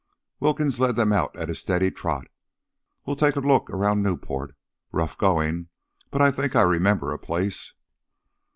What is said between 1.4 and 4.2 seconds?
a steady trot. "We'll take a look around